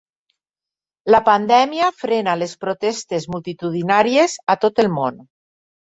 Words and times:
La 1.15 1.19
pandèmia 1.27 1.91
frena 1.99 2.35
les 2.45 2.55
protestes 2.65 3.27
multitudinàries 3.35 4.39
a 4.55 4.57
tot 4.65 4.83
el 4.87 4.91
món. 5.01 5.25